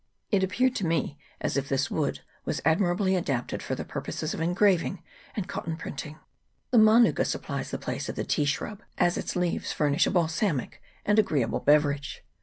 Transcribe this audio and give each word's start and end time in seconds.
It 0.31 0.43
appeared 0.43 0.73
to 0.77 0.85
me 0.87 1.19
as 1.41 1.57
if 1.57 1.69
this 1.69 1.91
wood 1.91 2.21
was 2.43 2.59
admirably 2.65 3.15
adapted 3.15 3.61
for 3.61 3.75
the 3.75 3.85
purposes 3.85 4.33
of 4.33 4.41
engraving 4.41 5.03
and 5.35 5.47
cotton 5.47 5.77
printing. 5.77 6.17
The 6.71 6.79
manuka 6.79 7.23
supplies 7.23 7.69
the 7.69 7.77
place 7.77 8.09
of 8.09 8.15
the 8.15 8.23
tea 8.23 8.45
shrub, 8.45 8.81
as 8.97 9.15
its 9.15 9.35
leaves 9.35 9.71
furnish 9.71 10.07
a 10.07 10.09
balsamic 10.09 10.81
and 11.05 11.19
agreeable 11.19 11.59
beverage. 11.59 12.23